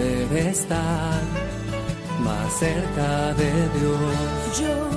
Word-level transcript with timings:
poder 0.00 0.46
estar 0.46 1.22
más 2.20 2.58
cerca 2.58 3.34
de 3.34 3.52
Dios. 3.78 4.58
Yo, 4.58 4.90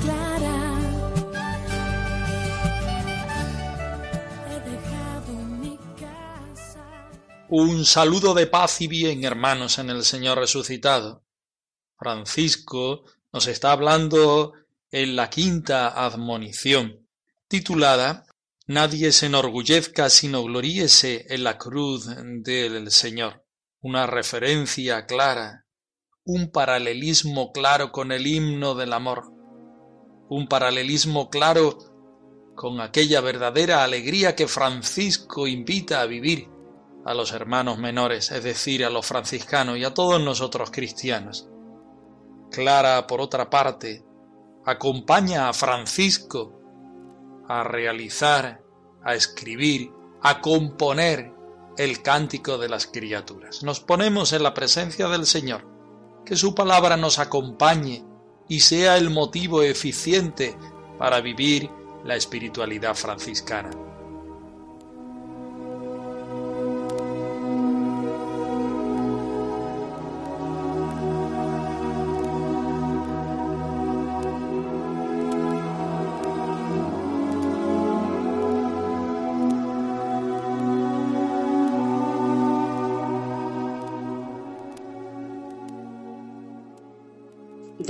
Clara, 0.00 0.78
he 4.48 4.70
dejado 4.70 5.32
mi 5.60 5.78
casa. 5.98 6.84
Un 7.48 7.84
saludo 7.84 8.32
de 8.32 8.46
paz 8.46 8.80
y 8.80 8.86
bien, 8.86 9.24
hermanos, 9.24 9.78
en 9.78 9.90
el 9.90 10.04
Señor 10.04 10.38
resucitado. 10.38 11.22
Francisco 11.98 13.04
nos 13.32 13.46
está 13.46 13.72
hablando 13.72 14.54
en 14.90 15.14
la 15.14 15.28
quinta 15.28 15.88
admonición, 15.88 17.06
titulada 17.48 18.24
Nadie 18.70 19.10
se 19.10 19.26
enorgullezca 19.26 20.08
sino 20.08 20.44
gloríese 20.44 21.26
en 21.28 21.42
la 21.42 21.58
cruz 21.58 22.06
del 22.06 22.92
Señor. 22.92 23.44
Una 23.80 24.06
referencia 24.06 25.06
clara, 25.06 25.66
un 26.24 26.52
paralelismo 26.52 27.50
claro 27.50 27.90
con 27.90 28.12
el 28.12 28.28
himno 28.28 28.76
del 28.76 28.92
amor, 28.92 29.24
un 30.28 30.46
paralelismo 30.46 31.30
claro 31.30 31.78
con 32.54 32.80
aquella 32.80 33.20
verdadera 33.20 33.82
alegría 33.82 34.36
que 34.36 34.46
Francisco 34.46 35.48
invita 35.48 36.00
a 36.00 36.06
vivir 36.06 36.48
a 37.04 37.12
los 37.12 37.32
hermanos 37.32 37.76
menores, 37.76 38.30
es 38.30 38.44
decir, 38.44 38.84
a 38.84 38.90
los 38.90 39.04
franciscanos 39.04 39.78
y 39.78 39.84
a 39.84 39.94
todos 39.94 40.22
nosotros 40.22 40.70
cristianos. 40.70 41.48
Clara, 42.52 43.04
por 43.08 43.20
otra 43.20 43.50
parte, 43.50 44.04
acompaña 44.64 45.48
a 45.48 45.52
Francisco 45.54 46.59
a 47.50 47.64
realizar, 47.64 48.62
a 49.02 49.14
escribir, 49.16 49.90
a 50.22 50.40
componer 50.40 51.32
el 51.76 52.00
cántico 52.00 52.58
de 52.58 52.68
las 52.68 52.86
criaturas. 52.86 53.64
Nos 53.64 53.80
ponemos 53.80 54.32
en 54.32 54.44
la 54.44 54.54
presencia 54.54 55.08
del 55.08 55.26
Señor, 55.26 55.66
que 56.24 56.36
su 56.36 56.54
palabra 56.54 56.96
nos 56.96 57.18
acompañe 57.18 58.04
y 58.48 58.60
sea 58.60 58.96
el 58.96 59.10
motivo 59.10 59.62
eficiente 59.62 60.56
para 60.96 61.20
vivir 61.20 61.68
la 62.04 62.14
espiritualidad 62.14 62.94
franciscana. 62.94 63.70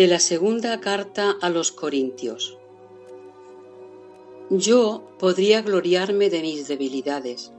De 0.00 0.06
la 0.06 0.19
segunda 0.19 0.81
carta 0.81 1.37
a 1.43 1.50
los 1.50 1.72
Corintios. 1.72 2.56
Yo 4.49 5.03
podría 5.19 5.61
gloriarme 5.61 6.31
de 6.31 6.41
mis 6.41 6.69
debilidades, 6.69 7.53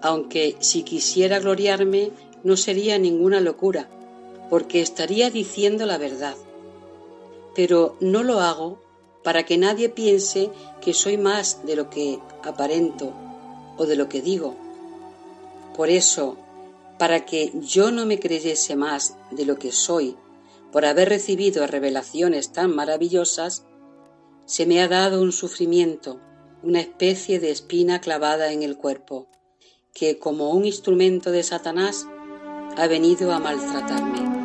aunque 0.00 0.56
si 0.60 0.82
quisiera 0.82 1.38
gloriarme 1.38 2.10
no 2.42 2.56
sería 2.56 2.98
ninguna 2.98 3.40
locura, 3.40 3.90
porque 4.48 4.80
estaría 4.80 5.28
diciendo 5.28 5.84
la 5.84 5.98
verdad. 5.98 6.36
Pero 7.54 7.96
no 8.00 8.22
lo 8.22 8.40
hago 8.40 8.78
para 9.22 9.44
que 9.44 9.58
nadie 9.58 9.90
piense 9.90 10.48
que 10.80 10.94
soy 10.94 11.18
más 11.18 11.66
de 11.66 11.76
lo 11.76 11.90
que 11.90 12.18
aparento 12.44 13.12
o 13.76 13.84
de 13.84 13.96
lo 13.96 14.08
que 14.08 14.22
digo. 14.22 14.54
Por 15.76 15.90
eso, 15.90 16.38
para 16.98 17.26
que 17.26 17.52
yo 17.60 17.90
no 17.90 18.06
me 18.06 18.18
creyese 18.18 18.74
más 18.74 19.18
de 19.30 19.44
lo 19.44 19.58
que 19.58 19.70
soy, 19.70 20.16
por 20.72 20.84
haber 20.84 21.08
recibido 21.08 21.66
revelaciones 21.66 22.52
tan 22.52 22.74
maravillosas, 22.74 23.66
se 24.44 24.66
me 24.66 24.80
ha 24.80 24.88
dado 24.88 25.22
un 25.22 25.32
sufrimiento, 25.32 26.20
una 26.62 26.80
especie 26.80 27.40
de 27.40 27.50
espina 27.50 28.00
clavada 28.00 28.52
en 28.52 28.62
el 28.62 28.76
cuerpo, 28.76 29.28
que 29.92 30.18
como 30.18 30.50
un 30.50 30.64
instrumento 30.64 31.30
de 31.30 31.42
Satanás 31.42 32.06
ha 32.76 32.86
venido 32.86 33.32
a 33.32 33.38
maltratarme. 33.38 34.35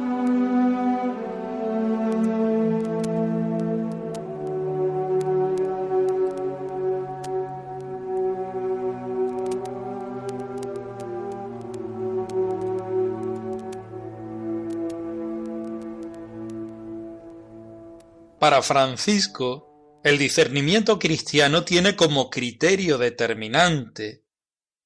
Para 18.42 18.64
Francisco, 18.64 20.02
el 20.04 20.18
discernimiento 20.18 20.98
cristiano 20.98 21.64
tiene 21.64 21.96
como 21.96 22.32
criterio 22.32 22.98
determinante 22.98 24.26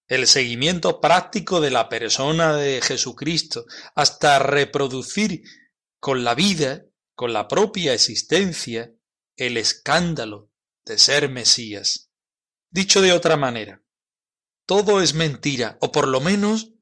el 0.09 0.27
seguimiento 0.27 0.99
práctico 0.99 1.61
de 1.61 1.71
la 1.71 1.88
persona 1.88 2.57
de 2.57 2.81
Jesucristo 2.81 3.63
hasta 3.95 4.39
reproducir 4.39 5.44
con 6.01 6.25
la 6.25 6.35
vida, 6.35 6.83
con 7.15 7.31
la 7.31 7.47
propia 7.47 7.94
existencia, 7.94 8.91
el 9.38 9.55
escándalo 9.55 10.51
de 10.85 10.99
ser 10.99 11.29
Mesías. 11.29 12.11
Dicho 12.69 13.01
de 13.01 13.13
otra 13.13 13.38
manera, 13.38 13.81
todo 14.65 15.01
es 15.01 15.13
mentira, 15.13 15.77
o 15.79 15.94
por 15.94 16.09
lo 16.09 16.19
menos 16.19 16.73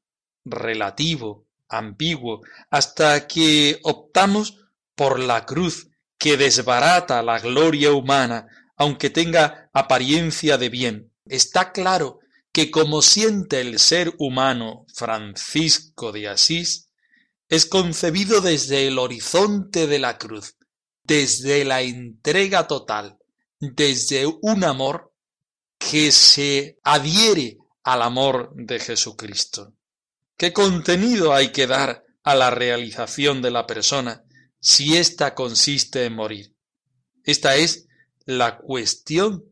relativo, 0.44 1.46
ambiguo, 1.68 2.40
hasta 2.68 3.28
que 3.28 3.78
optamos 3.84 4.58
por 4.96 5.20
la 5.20 5.46
cruz 5.46 5.93
que 6.24 6.38
desbarata 6.38 7.22
la 7.22 7.38
gloria 7.38 7.92
humana, 7.92 8.46
aunque 8.78 9.10
tenga 9.10 9.68
apariencia 9.74 10.56
de 10.56 10.70
bien. 10.70 11.12
Está 11.26 11.70
claro 11.70 12.20
que 12.50 12.70
como 12.70 13.02
siente 13.02 13.60
el 13.60 13.78
ser 13.78 14.14
humano 14.16 14.86
Francisco 14.94 16.12
de 16.12 16.28
Asís, 16.28 16.88
es 17.50 17.66
concebido 17.66 18.40
desde 18.40 18.86
el 18.86 18.98
horizonte 18.98 19.86
de 19.86 19.98
la 19.98 20.16
cruz, 20.16 20.56
desde 21.02 21.62
la 21.66 21.82
entrega 21.82 22.66
total, 22.66 23.18
desde 23.60 24.24
un 24.24 24.64
amor 24.64 25.12
que 25.76 26.10
se 26.10 26.78
adhiere 26.84 27.58
al 27.82 28.00
amor 28.00 28.50
de 28.54 28.80
Jesucristo. 28.80 29.74
¿Qué 30.38 30.54
contenido 30.54 31.34
hay 31.34 31.52
que 31.52 31.66
dar 31.66 32.02
a 32.22 32.34
la 32.34 32.50
realización 32.50 33.42
de 33.42 33.50
la 33.50 33.66
persona 33.66 34.23
si 34.64 34.96
ésta 34.96 35.34
consiste 35.34 36.06
en 36.06 36.14
morir? 36.14 36.54
Esta 37.22 37.54
es 37.54 37.86
la 38.24 38.56
cuestión 38.56 39.44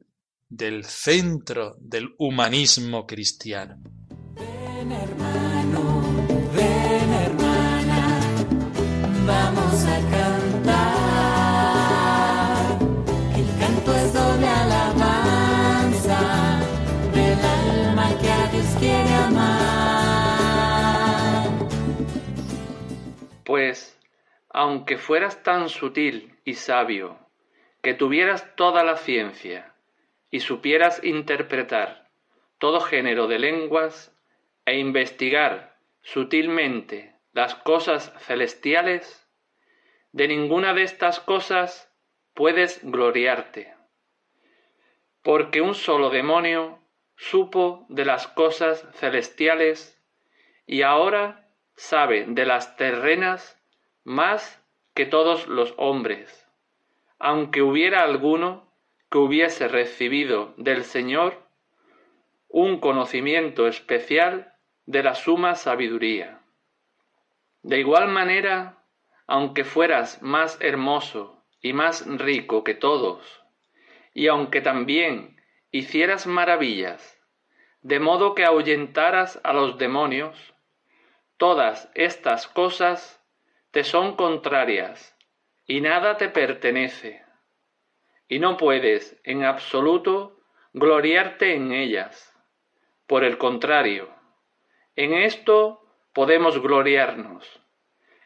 del 0.48 0.86
centro 0.86 1.76
del 1.78 2.14
humanismo 2.16 3.06
cristiano. 3.06 3.76
Aunque 24.52 24.98
fueras 24.98 25.42
tan 25.42 25.68
sutil 25.68 26.38
y 26.44 26.54
sabio, 26.54 27.18
que 27.82 27.94
tuvieras 27.94 28.54
toda 28.54 28.84
la 28.84 28.96
ciencia 28.96 29.74
y 30.30 30.40
supieras 30.40 31.02
interpretar 31.02 32.10
todo 32.58 32.80
género 32.80 33.26
de 33.26 33.38
lenguas 33.38 34.14
e 34.66 34.78
investigar 34.78 35.76
sutilmente 36.02 37.16
las 37.32 37.54
cosas 37.54 38.12
celestiales, 38.20 39.28
de 40.12 40.28
ninguna 40.28 40.74
de 40.74 40.82
estas 40.82 41.18
cosas 41.20 41.90
puedes 42.34 42.80
gloriarte, 42.82 43.74
porque 45.22 45.62
un 45.62 45.74
solo 45.74 46.10
demonio 46.10 46.78
supo 47.16 47.86
de 47.88 48.04
las 48.04 48.28
cosas 48.28 48.86
celestiales 48.94 49.98
y 50.66 50.82
ahora 50.82 51.48
sabe 51.74 52.26
de 52.28 52.44
las 52.44 52.76
terrenas 52.76 53.61
más 54.04 54.62
que 54.94 55.06
todos 55.06 55.46
los 55.46 55.74
hombres, 55.76 56.48
aunque 57.18 57.62
hubiera 57.62 58.02
alguno 58.02 58.66
que 59.10 59.18
hubiese 59.18 59.68
recibido 59.68 60.54
del 60.56 60.84
Señor 60.84 61.42
un 62.48 62.80
conocimiento 62.80 63.66
especial 63.68 64.54
de 64.86 65.02
la 65.02 65.14
suma 65.14 65.54
sabiduría. 65.54 66.40
De 67.62 67.78
igual 67.78 68.08
manera, 68.08 68.82
aunque 69.26 69.64
fueras 69.64 70.20
más 70.20 70.58
hermoso 70.60 71.42
y 71.62 71.72
más 71.72 72.06
rico 72.06 72.64
que 72.64 72.74
todos, 72.74 73.42
y 74.12 74.26
aunque 74.26 74.60
también 74.60 75.40
hicieras 75.70 76.26
maravillas, 76.26 77.18
de 77.80 78.00
modo 78.00 78.34
que 78.34 78.44
ahuyentaras 78.44 79.40
a 79.44 79.52
los 79.52 79.78
demonios, 79.78 80.54
todas 81.36 81.90
estas 81.94 82.46
cosas 82.46 83.21
te 83.72 83.82
son 83.84 84.14
contrarias 84.16 85.16
y 85.66 85.80
nada 85.80 86.16
te 86.16 86.28
pertenece, 86.28 87.22
y 88.28 88.38
no 88.38 88.56
puedes 88.56 89.18
en 89.24 89.44
absoluto 89.44 90.38
gloriarte 90.72 91.54
en 91.54 91.72
ellas. 91.72 92.32
Por 93.06 93.24
el 93.24 93.38
contrario, 93.38 94.08
en 94.94 95.14
esto 95.14 95.82
podemos 96.12 96.60
gloriarnos, 96.60 97.60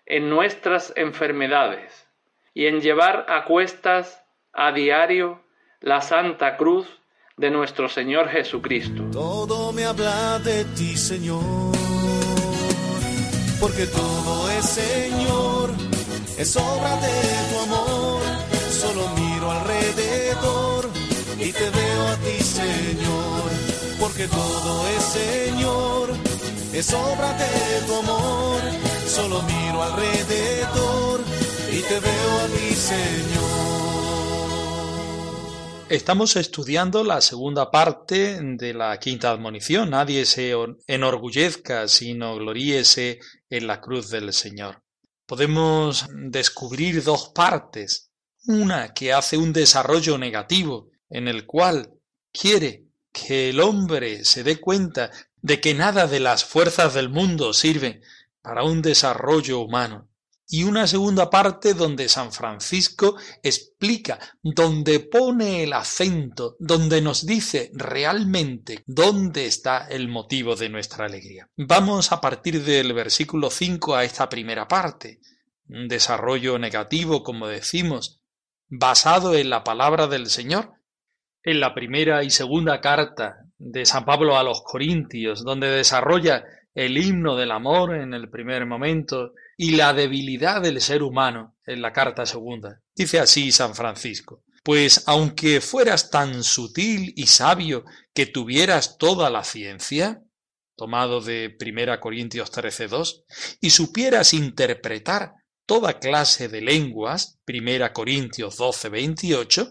en 0.05 0.29
nuestras 0.29 0.93
enfermedades 0.97 2.09
y 2.53 2.67
en 2.67 2.81
llevar 2.81 3.27
a 3.29 3.45
cuestas 3.45 4.25
a 4.53 4.73
diario 4.73 5.45
la 5.81 6.01
santa 6.01 6.57
cruz 6.57 7.01
de 7.37 7.51
nuestro 7.51 7.89
Señor 7.89 8.29
Jesucristo. 8.29 9.05
Todo 9.13 9.73
me 9.73 9.85
habla 9.85 10.39
de 10.41 10.65
ti, 10.77 10.97
Señor, 10.97 11.43
porque 13.61 13.87
todo 13.87 14.51
es 14.51 14.79
es 16.38 16.56
obra 16.56 16.97
de 16.97 17.23
tu 17.50 17.59
amor. 17.61 18.23
Solo 18.71 19.09
miro 19.17 19.50
alrededor 19.50 20.91
y 21.38 21.53
te 21.53 21.71
veo 21.71 22.09
a 22.09 22.17
ti, 22.17 22.43
Señor, 22.43 23.50
porque 23.99 24.27
todo 24.29 24.88
es 24.88 25.03
Señor, 25.05 26.11
es 26.73 26.93
obra 26.93 27.33
de 27.38 27.87
tu 27.87 27.94
amor. 27.94 28.61
Solo 29.06 29.43
miro 29.43 29.83
alrededor 29.83 31.21
y 31.73 31.81
te 31.81 32.00
veo 32.00 32.41
a 32.41 32.47
ti, 32.47 32.75
Señor. 32.75 33.67
Estamos 35.88 36.35
estudiando 36.35 37.05
la 37.05 37.21
segunda 37.21 37.71
parte 37.71 38.41
de 38.43 38.75
la 38.75 38.99
quinta 38.99 39.31
admonición. 39.31 39.91
Nadie 39.91 40.27
se 40.27 40.53
enorgullezca, 40.88 41.87
sino 41.87 42.35
gloríese 42.35 43.21
en 43.49 43.67
la 43.69 43.81
cruz 43.81 44.11
del 44.11 44.33
Señor. 44.33 44.86
Podemos 45.26 46.06
descubrir 46.12 47.02
dos 47.02 47.31
partes. 47.34 48.11
Una 48.46 48.94
que 48.94 49.12
hace 49.12 49.37
un 49.37 49.52
desarrollo 49.52 50.19
negativo, 50.19 50.90
en 51.11 51.26
el 51.26 51.46
cual 51.46 51.93
quiere 52.32 52.87
que 53.12 53.50
el 53.50 53.61
hombre 53.61 54.25
se 54.25 54.44
dé 54.44 54.61
cuenta 54.61 55.11
de 55.43 55.61
que 55.61 55.75
nada 55.75 56.06
de 56.06 56.20
las 56.20 56.44
fuerzas 56.44 56.94
del 56.94 57.08
mundo 57.08 57.52
sirve 57.52 58.02
para 58.40 58.62
un 58.62 58.82
desarrollo 58.82 59.61
humano. 59.61 60.08
Y 60.49 60.63
una 60.63 60.87
segunda 60.87 61.29
parte 61.29 61.75
donde 61.75 62.09
San 62.09 62.33
Francisco 62.33 63.17
explica, 63.43 64.19
donde 64.43 65.01
pone 65.01 65.65
el 65.65 65.73
acento, 65.73 66.57
donde 66.61 67.03
nos 67.03 67.27
dice 67.27 67.71
realmente 67.75 68.85
dónde 68.87 69.47
está 69.47 69.89
el 69.89 70.09
motivo 70.09 70.55
de 70.55 70.69
nuestra 70.69 71.07
alegría. 71.07 71.49
Vamos 71.57 72.13
a 72.13 72.21
partir 72.21 72.63
del 72.63 72.93
versículo 72.93 73.51
5 73.51 73.97
a 73.97 74.05
esta 74.05 74.29
primera 74.29 74.69
parte. 74.69 75.19
Un 75.69 75.89
desarrollo 75.89 76.61
negativo, 76.61 77.25
como 77.25 77.49
decimos, 77.49 78.21
basado 78.69 79.35
en 79.35 79.51
la 79.51 79.65
palabra 79.65 80.07
del 80.07 80.27
Señor. 80.27 80.75
En 81.43 81.59
la 81.59 81.75
primera 81.75 82.23
y 82.23 82.31
segunda 82.31 82.81
carta 82.81 83.47
de 83.59 83.85
San 83.85 84.05
Pablo 84.05 84.37
a 84.37 84.45
los 84.45 84.63
Corintios, 84.63 85.43
donde 85.43 85.69
desarrolla 85.69 86.45
el 86.75 86.99
himno 86.99 87.37
del 87.37 87.51
amor 87.51 87.97
en 87.97 88.15
el 88.15 88.29
primer 88.29 88.67
momento 88.67 89.33
y 89.56 89.73
la 89.73 89.93
debilidad 89.93 90.61
del 90.61 90.81
ser 90.81 91.03
humano 91.03 91.56
en 91.64 91.81
la 91.81 91.93
carta 91.93 92.26
segunda. 92.26 92.82
Dice 92.94 93.19
así 93.19 93.50
San 93.53 93.75
Francisco. 93.75 94.44
Pues 94.62 95.05
aunque 95.06 95.61
fueras 95.61 96.11
tan 96.11 96.43
sutil 96.43 97.12
y 97.17 97.26
sabio 97.26 97.85
que 98.12 98.26
tuvieras 98.26 98.99
toda 98.99 99.31
la 99.31 99.44
ciencia, 99.44 100.23
tomado 100.76 101.20
de 101.20 101.56
1 101.58 102.00
Corintios 102.00 102.53
13.2, 102.53 103.25
y 103.61 103.70
supieras 103.70 104.35
interpretar 104.35 105.35
toda 105.67 105.99
clase 105.99 106.49
de 106.49 106.61
lenguas, 106.61 107.38
1 107.47 107.93
Corintios 107.93 108.59
12.28, 108.59 109.70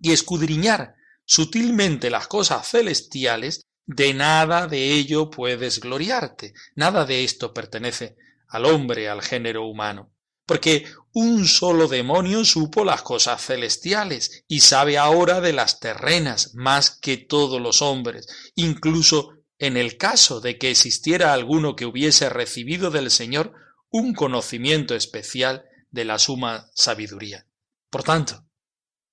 y 0.00 0.12
escudriñar 0.12 0.94
sutilmente 1.24 2.10
las 2.10 2.28
cosas 2.28 2.68
celestiales, 2.68 3.62
de 3.86 4.12
nada 4.12 4.66
de 4.66 4.92
ello 4.92 5.30
puedes 5.30 5.80
gloriarte, 5.80 6.52
nada 6.74 7.06
de 7.06 7.24
esto 7.24 7.54
pertenece 7.54 8.16
al 8.48 8.64
hombre, 8.66 9.08
al 9.08 9.22
género 9.22 9.66
humano. 9.66 10.12
Porque 10.46 10.86
un 11.12 11.46
solo 11.46 11.88
demonio 11.88 12.44
supo 12.44 12.84
las 12.84 13.02
cosas 13.02 13.44
celestiales 13.44 14.44
y 14.48 14.60
sabe 14.60 14.96
ahora 14.96 15.40
de 15.40 15.52
las 15.52 15.78
terrenas 15.78 16.54
más 16.54 16.90
que 16.90 17.16
todos 17.16 17.60
los 17.60 17.82
hombres, 17.82 18.26
incluso 18.54 19.34
en 19.58 19.76
el 19.76 19.96
caso 19.96 20.40
de 20.40 20.56
que 20.56 20.70
existiera 20.70 21.32
alguno 21.32 21.76
que 21.76 21.84
hubiese 21.84 22.30
recibido 22.30 22.90
del 22.90 23.10
Señor 23.10 23.52
un 23.90 24.14
conocimiento 24.14 24.94
especial 24.94 25.64
de 25.90 26.04
la 26.04 26.18
suma 26.18 26.70
sabiduría. 26.74 27.46
Por 27.90 28.02
tanto, 28.02 28.44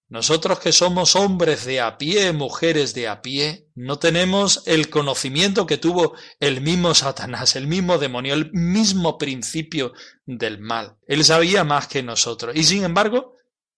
nosotros 0.07 0.59
que 0.59 0.71
somos 0.71 1.15
hombres 1.15 1.65
de 1.65 1.81
a 1.81 1.97
pie, 1.97 2.31
mujeres 2.31 2.93
de 2.93 3.07
a 3.07 3.21
pie, 3.21 3.69
no 3.73 3.97
tenemos 3.97 4.61
el 4.67 4.89
conocimiento 4.89 5.65
que 5.65 5.77
tuvo 5.77 6.13
el 6.39 6.61
mismo 6.61 6.93
Satanás, 6.93 7.55
el 7.55 7.65
mismo 7.65 7.97
demonio, 7.97 8.35
el 8.35 8.51
mismo 8.53 9.17
principio 9.17 9.93
del 10.25 10.59
mal. 10.59 10.97
Él 11.07 11.25
sabía 11.25 11.63
más 11.63 11.87
que 11.87 12.03
nosotros 12.03 12.55
y 12.55 12.63
sin 12.63 12.83
embargo 12.83 13.33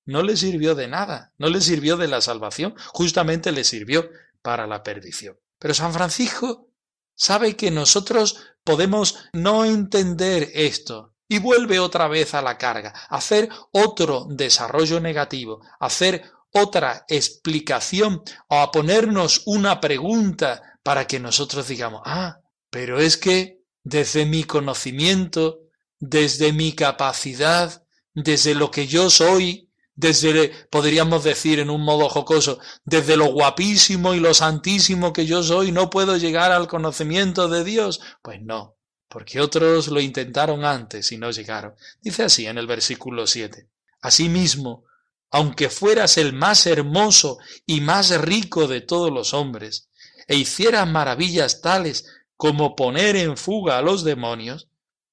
no 0.06 0.22
le 0.22 0.36
sirvió 0.36 0.75
de 0.75 0.88
nada, 0.88 1.34
no 1.38 1.50
le 1.50 1.62
sirvió 1.62 1.96
de 1.96 2.08
la 2.08 2.22
salvación, 2.22 2.75
justamente 2.88 3.52
le 3.52 3.63
sirvió 3.63 4.10
para 4.42 4.68
la 4.68 4.84
perdición. 4.84 5.38
Pero 5.60 5.74
San 5.74 5.94
Francisco 5.94 6.70
sabe 7.16 7.56
que 7.56 7.72
nosotros 7.72 8.38
podemos 8.63 9.18
no 9.34 9.66
entender 9.66 10.50
esto, 10.54 11.13
y 11.28 11.40
vuelve 11.40 11.80
otra 11.80 12.08
vez 12.08 12.34
a 12.34 12.42
la 12.42 12.58
carga, 12.58 12.94
hacer 13.10 13.50
otro 13.72 14.26
desarrollo 14.30 15.00
negativo, 15.00 15.62
hacer 15.80 16.24
otra 16.52 17.06
explicación 17.08 18.24
o 18.48 18.56
a 18.56 18.72
ponernos 18.72 19.44
una 19.46 19.80
pregunta 19.82 20.80
para 20.84 21.06
que 21.06 21.20
nosotros 21.20 21.68
digamos, 21.68 22.02
ah, 22.06 22.40
pero 22.70 23.00
es 23.00 23.18
que 23.18 23.62
desde 23.84 24.26
mi 24.26 24.44
conocimiento, 24.44 25.60
desde 26.00 26.54
mi 26.54 26.74
capacidad, 26.74 27.84
desde 28.14 28.56
lo 28.56 28.72
que 28.72 28.88
yo 28.88 29.10
soy, 29.10 29.70
desde, 29.96 30.52
podríamos 30.70 31.24
decir 31.24 31.60
en 31.60 31.70
un 31.70 31.84
modo 31.84 32.08
jocoso, 32.08 32.60
desde 32.86 33.18
lo 33.18 33.26
guapísimo 33.34 34.14
y 34.14 34.20
lo 34.20 34.34
santísimo 34.34 35.12
que 35.12 35.26
yo 35.26 35.44
soy, 35.44 35.72
no 35.72 35.90
puedo 35.90 36.18
llegar 36.18 36.52
al 36.52 36.68
conocimiento 36.68 37.50
de 37.50 37.64
Dios. 37.64 38.00
Pues 38.22 38.42
no, 38.42 38.77
porque 39.08 39.40
otros 39.40 39.88
lo 39.88 40.00
intentaron 40.02 40.66
antes 40.66 41.12
y 41.12 41.18
no 41.18 41.32
llegaron. 41.32 41.76
Dice 42.02 42.24
así 42.24 42.46
en 42.46 42.58
el 42.58 42.68
versículo 42.68 43.28
7. 43.28 43.68
Asimismo, 44.02 44.86
aunque 45.32 45.70
fueras 45.70 46.18
el 46.18 46.34
más 46.34 46.66
hermoso 46.66 47.38
y 47.66 47.82
más 47.82 48.20
rico 48.22 48.68
de 48.68 48.82
todos 48.82 49.12
los 49.12 49.34
hombres, 49.34 49.90
e 50.28 50.36
hicieras 50.36 50.88
maravillas 50.88 51.62
tales 51.62 52.06
como 52.36 52.76
poner 52.76 53.16
en 53.16 53.38
fuga 53.38 53.78
a 53.78 53.82
los 53.82 54.04
demonios, 54.04 54.68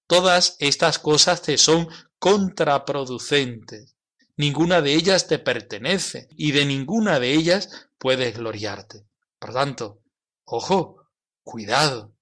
todas 0.07 0.57
estas 0.59 0.99
cosas 0.99 1.43
te 1.43 1.57
son 1.57 1.89
contraproducentes. 2.19 3.97
Ninguna 4.37 4.81
de 4.83 4.95
ellas 4.95 5.29
te 5.29 5.39
pertenece 5.39 6.29
y 6.37 6.53
de 6.53 6.65
ninguna 6.67 7.21
de 7.21 7.33
ellas 7.33 7.89
puedes 7.99 8.37
gloriarte. 8.37 9.07
Por 9.39 9.53
tanto, 9.53 10.01
ojo, 10.45 11.09
cuidado, 11.45 12.14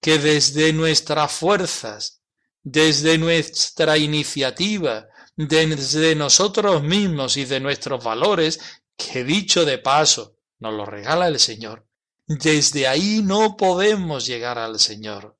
que 0.00 0.18
desde 0.18 0.72
nuestras 0.72 1.30
fuerzas, 1.32 2.22
desde 2.62 3.18
nuestra 3.18 3.98
iniciativa, 3.98 5.08
desde 5.36 6.14
nosotros 6.14 6.82
mismos 6.82 7.36
y 7.36 7.44
de 7.44 7.60
nuestros 7.60 8.02
valores, 8.02 8.60
que 8.96 9.24
dicho 9.24 9.64
de 9.64 9.78
paso, 9.78 10.36
nos 10.58 10.74
lo 10.74 10.84
regala 10.84 11.28
el 11.28 11.38
Señor, 11.38 11.86
desde 12.26 12.86
ahí 12.86 13.22
no 13.22 13.56
podemos 13.56 14.26
llegar 14.26 14.58
al 14.58 14.78
Señor. 14.78 15.36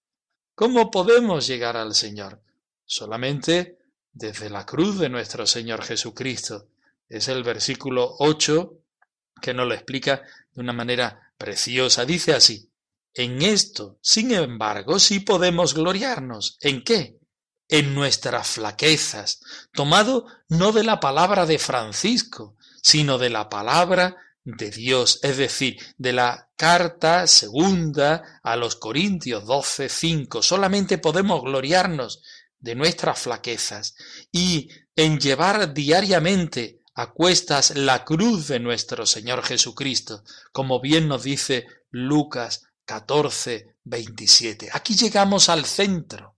¿Cómo 0.54 0.90
podemos 0.90 1.46
llegar 1.46 1.76
al 1.76 1.94
Señor? 1.94 2.42
Solamente 2.84 3.78
desde 4.12 4.50
la 4.50 4.66
cruz 4.66 4.98
de 4.98 5.08
nuestro 5.08 5.46
Señor 5.46 5.82
Jesucristo. 5.82 6.68
Es 7.08 7.28
el 7.28 7.42
versículo 7.42 8.16
8 8.18 8.74
que 9.40 9.54
nos 9.54 9.66
lo 9.66 9.74
explica 9.74 10.22
de 10.52 10.60
una 10.60 10.72
manera 10.72 11.32
preciosa. 11.38 12.04
Dice 12.04 12.34
así, 12.34 12.69
en 13.14 13.42
esto, 13.42 13.98
sin 14.02 14.32
embargo, 14.32 14.98
sí 14.98 15.20
podemos 15.20 15.74
gloriarnos. 15.74 16.56
¿En 16.60 16.84
qué? 16.84 17.18
En 17.68 17.94
nuestras 17.94 18.48
flaquezas, 18.48 19.40
tomado 19.72 20.26
no 20.48 20.72
de 20.72 20.84
la 20.84 21.00
palabra 21.00 21.46
de 21.46 21.58
Francisco, 21.58 22.56
sino 22.82 23.18
de 23.18 23.30
la 23.30 23.48
palabra 23.48 24.16
de 24.44 24.70
Dios, 24.70 25.20
es 25.22 25.36
decir, 25.36 25.78
de 25.96 26.12
la 26.12 26.50
carta 26.56 27.26
segunda 27.26 28.40
a 28.42 28.56
los 28.56 28.76
Corintios 28.76 29.44
12, 29.46 29.88
5. 29.88 30.42
Solamente 30.42 30.98
podemos 30.98 31.42
gloriarnos 31.42 32.22
de 32.58 32.74
nuestras 32.74 33.20
flaquezas 33.20 33.94
y 34.32 34.68
en 34.96 35.18
llevar 35.18 35.72
diariamente 35.72 36.82
a 36.94 37.12
cuestas 37.12 37.76
la 37.76 38.04
cruz 38.04 38.48
de 38.48 38.60
nuestro 38.60 39.06
Señor 39.06 39.42
Jesucristo, 39.42 40.22
como 40.52 40.80
bien 40.80 41.08
nos 41.08 41.22
dice 41.22 41.66
Lucas 41.90 42.69
14, 42.90 43.76
27. 43.84 44.68
Aquí 44.72 44.96
llegamos 44.96 45.48
al 45.48 45.64
centro. 45.64 46.36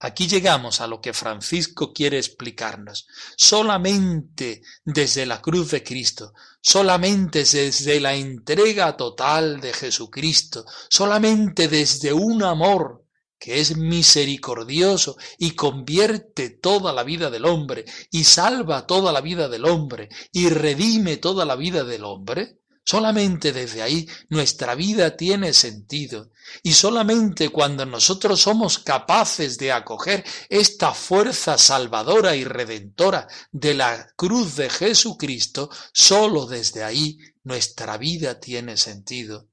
Aquí 0.00 0.26
llegamos 0.26 0.80
a 0.80 0.88
lo 0.88 1.00
que 1.00 1.12
Francisco 1.12 1.92
quiere 1.92 2.18
explicarnos. 2.18 3.06
Solamente 3.36 4.62
desde 4.84 5.26
la 5.26 5.40
cruz 5.40 5.70
de 5.70 5.84
Cristo, 5.84 6.32
solamente 6.60 7.44
desde 7.44 8.00
la 8.00 8.16
entrega 8.16 8.96
total 8.96 9.60
de 9.60 9.72
Jesucristo, 9.72 10.64
solamente 10.90 11.68
desde 11.68 12.12
un 12.12 12.42
amor 12.42 13.04
que 13.38 13.60
es 13.60 13.76
misericordioso 13.76 15.16
y 15.38 15.52
convierte 15.52 16.50
toda 16.50 16.92
la 16.92 17.04
vida 17.04 17.30
del 17.30 17.44
hombre 17.44 17.84
y 18.10 18.24
salva 18.24 18.88
toda 18.88 19.12
la 19.12 19.20
vida 19.20 19.48
del 19.48 19.66
hombre 19.66 20.08
y 20.32 20.48
redime 20.48 21.18
toda 21.18 21.44
la 21.44 21.54
vida 21.54 21.84
del 21.84 22.02
hombre, 22.02 22.61
Solamente 22.84 23.52
desde 23.52 23.80
ahí 23.80 24.08
nuestra 24.28 24.74
vida 24.74 25.16
tiene 25.16 25.52
sentido. 25.52 26.30
Y 26.62 26.72
solamente 26.72 27.48
cuando 27.48 27.86
nosotros 27.86 28.40
somos 28.40 28.78
capaces 28.78 29.56
de 29.58 29.72
acoger 29.72 30.24
esta 30.48 30.92
fuerza 30.92 31.58
salvadora 31.58 32.34
y 32.34 32.44
redentora 32.44 33.28
de 33.52 33.74
la 33.74 34.08
cruz 34.16 34.56
de 34.56 34.68
Jesucristo, 34.68 35.70
solo 35.92 36.46
desde 36.46 36.82
ahí 36.82 37.18
nuestra 37.44 37.96
vida 37.98 38.40
tiene 38.40 38.76
sentido. 38.76 39.51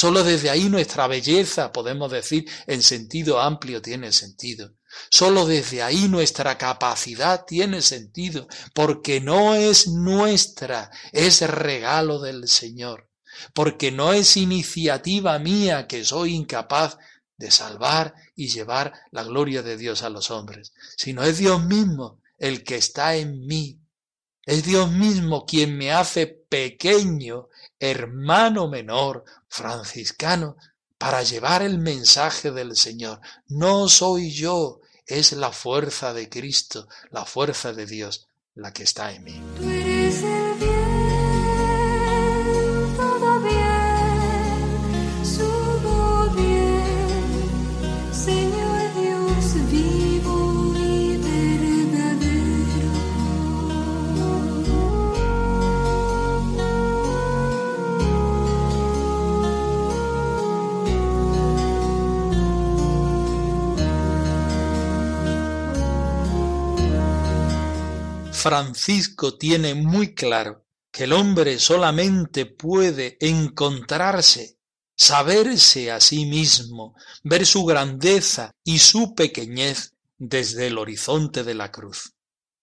Solo 0.00 0.24
desde 0.24 0.48
ahí 0.48 0.70
nuestra 0.70 1.06
belleza, 1.08 1.72
podemos 1.72 2.10
decir, 2.10 2.48
en 2.66 2.82
sentido 2.82 3.38
amplio 3.38 3.82
tiene 3.82 4.12
sentido. 4.12 4.72
Solo 5.10 5.44
desde 5.44 5.82
ahí 5.82 6.08
nuestra 6.08 6.56
capacidad 6.56 7.44
tiene 7.44 7.82
sentido, 7.82 8.48
porque 8.72 9.20
no 9.20 9.54
es 9.54 9.88
nuestra, 9.88 10.90
es 11.12 11.42
regalo 11.42 12.18
del 12.18 12.48
Señor, 12.48 13.10
porque 13.52 13.92
no 13.92 14.14
es 14.14 14.38
iniciativa 14.38 15.38
mía 15.38 15.86
que 15.86 16.02
soy 16.02 16.32
incapaz 16.34 16.96
de 17.36 17.50
salvar 17.50 18.14
y 18.34 18.48
llevar 18.48 18.94
la 19.10 19.22
gloria 19.22 19.62
de 19.62 19.76
Dios 19.76 20.02
a 20.02 20.08
los 20.08 20.30
hombres, 20.30 20.72
sino 20.96 21.24
es 21.24 21.36
Dios 21.36 21.62
mismo 21.62 22.22
el 22.38 22.64
que 22.64 22.76
está 22.76 23.16
en 23.16 23.46
mí. 23.46 23.78
Es 24.46 24.64
Dios 24.64 24.90
mismo 24.90 25.44
quien 25.44 25.76
me 25.76 25.92
hace 25.92 26.26
pequeño, 26.26 27.49
hermano 27.80 28.68
menor, 28.68 29.24
franciscano, 29.48 30.56
para 30.98 31.22
llevar 31.22 31.62
el 31.62 31.78
mensaje 31.78 32.50
del 32.50 32.76
Señor. 32.76 33.20
No 33.48 33.88
soy 33.88 34.30
yo, 34.30 34.80
es 35.06 35.32
la 35.32 35.50
fuerza 35.50 36.12
de 36.12 36.28
Cristo, 36.28 36.86
la 37.10 37.24
fuerza 37.24 37.72
de 37.72 37.86
Dios, 37.86 38.28
la 38.54 38.70
que 38.72 38.82
está 38.82 39.12
en 39.12 39.24
mí. 39.24 39.42
Tú 39.56 39.68
eres 39.68 40.22
el 40.22 40.54
bien, 40.58 40.70
todo 42.96 43.40
bien, 46.30 47.80
bien, 47.80 48.14
Señor 48.14 48.59
Francisco 68.40 69.36
tiene 69.36 69.74
muy 69.74 70.14
claro 70.14 70.64
que 70.90 71.04
el 71.04 71.12
hombre 71.12 71.58
solamente 71.58 72.46
puede 72.46 73.18
encontrarse, 73.20 74.58
saberse 74.96 75.92
a 75.92 76.00
sí 76.00 76.24
mismo, 76.24 76.94
ver 77.22 77.44
su 77.44 77.66
grandeza 77.66 78.52
y 78.64 78.78
su 78.78 79.14
pequeñez 79.14 79.92
desde 80.16 80.68
el 80.68 80.78
horizonte 80.78 81.44
de 81.44 81.52
la 81.52 81.70
cruz. 81.70 82.14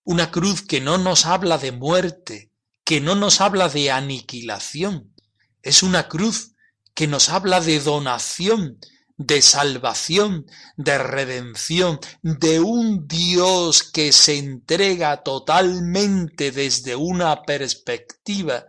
Una 0.04 0.32
cruz 0.32 0.64
que 0.64 0.82
no 0.82 0.98
nos 0.98 1.28
habla 1.28 1.60
de 1.60 1.72
muerte, 1.72 2.52
que 2.84 3.00
no 3.00 3.14
nos 3.14 3.40
habla 3.40 3.70
de 3.70 3.92
aniquilación, 3.92 5.14
es 5.62 5.84
una 5.84 6.08
cruz 6.08 6.56
que 6.96 7.06
nos 7.06 7.30
habla 7.30 7.62
de 7.62 7.80
donación, 7.80 8.80
de 9.18 9.42
salvación, 9.42 10.46
de 10.76 10.98
redención, 11.00 12.00
de 12.22 12.60
un 12.60 13.08
Dios 13.08 13.84
que 13.84 14.12
se 14.12 14.38
entrega 14.38 15.24
totalmente 15.24 16.52
desde 16.52 16.96
una 16.96 17.44
perspectiva 17.44 18.68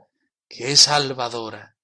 que 0.49 0.73
es 0.73 0.81
salvadora. 0.81 1.77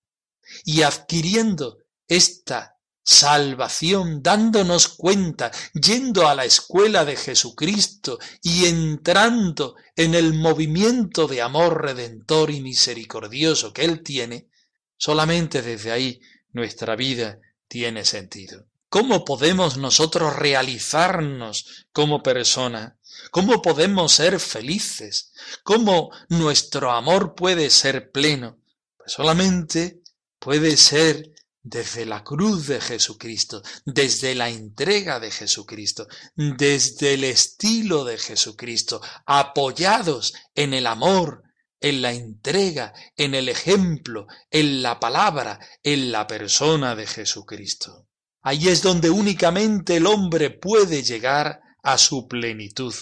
Y 0.64 0.82
adquiriendo 0.82 1.78
esta 2.08 2.78
salvación, 3.02 4.22
dándonos 4.22 4.88
cuenta, 4.88 5.50
yendo 5.74 6.26
a 6.26 6.34
la 6.34 6.46
escuela 6.46 7.04
de 7.04 7.16
Jesucristo 7.16 8.18
y 8.42 8.64
entrando 8.64 9.76
en 9.94 10.14
el 10.14 10.32
movimiento 10.32 11.26
de 11.28 11.42
amor 11.42 11.82
redentor 11.82 12.50
y 12.50 12.62
misericordioso 12.62 13.74
que 13.74 13.84
Él 13.84 14.02
tiene, 14.02 14.48
solamente 14.96 15.60
desde 15.60 15.92
ahí 15.92 16.20
nuestra 16.52 16.96
vida 16.96 17.40
tiene 17.74 18.04
sentido. 18.04 18.66
¿Cómo 18.88 19.24
podemos 19.24 19.78
nosotros 19.78 20.36
realizarnos 20.36 21.88
como 21.92 22.22
persona? 22.22 22.96
¿Cómo 23.32 23.60
podemos 23.62 24.12
ser 24.12 24.38
felices? 24.38 25.32
¿Cómo 25.64 26.12
nuestro 26.28 26.92
amor 26.92 27.34
puede 27.34 27.70
ser 27.70 28.12
pleno? 28.12 28.60
Pues 28.96 29.10
solamente 29.10 30.02
puede 30.38 30.76
ser 30.76 31.32
desde 31.64 32.06
la 32.06 32.22
cruz 32.22 32.68
de 32.68 32.80
Jesucristo, 32.80 33.60
desde 33.84 34.36
la 34.36 34.50
entrega 34.50 35.18
de 35.18 35.32
Jesucristo, 35.32 36.06
desde 36.36 37.14
el 37.14 37.24
estilo 37.24 38.04
de 38.04 38.18
Jesucristo, 38.18 39.00
apoyados 39.26 40.32
en 40.54 40.74
el 40.74 40.86
amor, 40.86 41.42
en 41.84 42.00
la 42.00 42.14
entrega, 42.14 42.94
en 43.14 43.34
el 43.34 43.50
ejemplo, 43.50 44.26
en 44.50 44.80
la 44.80 44.98
palabra, 44.98 45.60
en 45.82 46.12
la 46.12 46.26
persona 46.26 46.96
de 46.96 47.06
Jesucristo. 47.06 48.08
Ahí 48.40 48.68
es 48.68 48.80
donde 48.80 49.10
únicamente 49.10 49.96
el 49.96 50.06
hombre 50.06 50.48
puede 50.48 51.02
llegar 51.02 51.60
a 51.82 51.98
su 51.98 52.26
plenitud. 52.26 52.94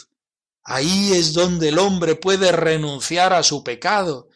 Ahí 0.65 1.12
es 1.12 1.33
donde 1.33 1.69
el 1.69 1.79
hombre 1.79 2.17
puede 2.17 2.51
renunciar 2.51 3.33
a 3.33 3.45
su 3.45 3.62
pecado 3.62 4.31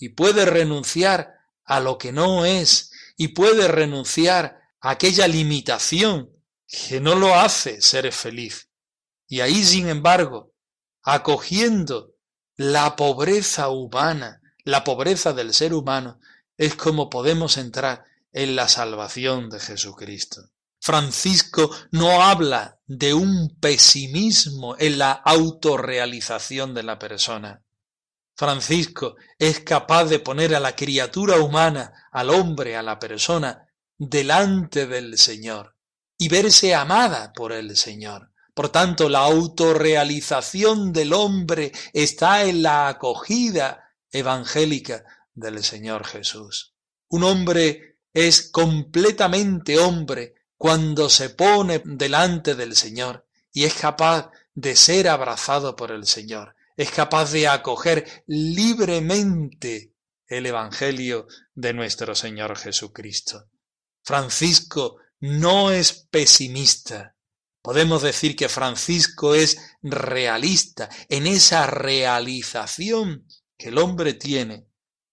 y 0.00 0.08
puede 0.08 0.46
renunciar 0.46 1.34
a 1.66 1.78
lo 1.80 1.98
que 1.98 2.10
no 2.10 2.46
es 2.46 2.90
y 3.18 3.28
puede 3.28 3.68
renunciar 3.68 4.60
a 4.80 4.92
aquella 4.92 5.28
limitación 5.28 6.30
que 6.66 7.00
no 7.00 7.16
lo 7.16 7.34
hace 7.34 7.82
ser 7.82 8.10
feliz. 8.12 8.70
Y 9.28 9.40
ahí, 9.40 9.62
sin 9.62 9.90
embargo, 9.90 10.54
acogiendo 11.02 12.13
la 12.56 12.96
pobreza 12.96 13.68
humana, 13.68 14.40
la 14.64 14.84
pobreza 14.84 15.32
del 15.32 15.52
ser 15.52 15.74
humano, 15.74 16.20
es 16.56 16.74
como 16.74 17.10
podemos 17.10 17.56
entrar 17.56 18.04
en 18.32 18.56
la 18.56 18.68
salvación 18.68 19.50
de 19.50 19.60
Jesucristo. 19.60 20.50
Francisco 20.80 21.70
no 21.92 22.22
habla 22.22 22.78
de 22.86 23.14
un 23.14 23.56
pesimismo 23.58 24.76
en 24.78 24.98
la 24.98 25.12
autorrealización 25.12 26.74
de 26.74 26.82
la 26.82 26.98
persona. 26.98 27.62
Francisco 28.36 29.16
es 29.38 29.60
capaz 29.60 30.04
de 30.06 30.18
poner 30.18 30.54
a 30.54 30.60
la 30.60 30.76
criatura 30.76 31.38
humana, 31.38 32.08
al 32.12 32.30
hombre, 32.30 32.76
a 32.76 32.82
la 32.82 32.98
persona, 32.98 33.66
delante 33.96 34.86
del 34.86 35.16
Señor 35.16 35.74
y 36.18 36.28
verse 36.28 36.74
amada 36.74 37.32
por 37.32 37.52
el 37.52 37.76
Señor. 37.76 38.33
Por 38.54 38.68
tanto, 38.68 39.08
la 39.08 39.20
autorrealización 39.20 40.92
del 40.92 41.12
hombre 41.12 41.72
está 41.92 42.44
en 42.44 42.62
la 42.62 42.88
acogida 42.88 43.90
evangélica 44.12 45.04
del 45.34 45.64
Señor 45.64 46.06
Jesús. 46.06 46.74
Un 47.08 47.24
hombre 47.24 47.98
es 48.12 48.50
completamente 48.50 49.78
hombre 49.78 50.34
cuando 50.56 51.10
se 51.10 51.30
pone 51.30 51.82
delante 51.84 52.54
del 52.54 52.76
Señor 52.76 53.26
y 53.52 53.64
es 53.64 53.74
capaz 53.74 54.30
de 54.54 54.76
ser 54.76 55.08
abrazado 55.08 55.74
por 55.74 55.90
el 55.90 56.06
Señor, 56.06 56.54
es 56.76 56.90
capaz 56.90 57.32
de 57.32 57.48
acoger 57.48 58.24
libremente 58.26 59.94
el 60.26 60.46
Evangelio 60.46 61.26
de 61.54 61.74
nuestro 61.74 62.14
Señor 62.14 62.56
Jesucristo. 62.56 63.48
Francisco 64.02 64.98
no 65.20 65.70
es 65.70 65.92
pesimista. 66.10 67.13
Podemos 67.64 68.02
decir 68.02 68.36
que 68.36 68.50
Francisco 68.50 69.34
es 69.34 69.56
realista 69.82 70.90
en 71.08 71.26
esa 71.26 71.66
realización 71.66 73.26
que 73.56 73.68
el 73.68 73.78
hombre 73.78 74.12
tiene 74.12 74.66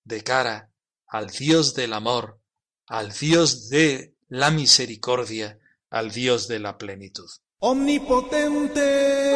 de 0.03 0.21
cara 0.21 0.69
al 1.07 1.29
Dios 1.29 1.73
del 1.75 1.93
amor, 1.93 2.41
al 2.87 3.13
Dios 3.13 3.69
de 3.69 4.15
la 4.27 4.51
misericordia, 4.51 5.59
al 5.91 6.11
Dios 6.11 6.49
de 6.49 6.59
la 6.59 6.77
plenitud. 6.77 7.29
Omnipotente, 7.59 9.31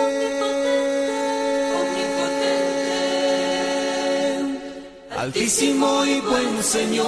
Altísimo 5.11 6.05
y 6.05 6.19
buen 6.19 6.61
Señor, 6.61 7.05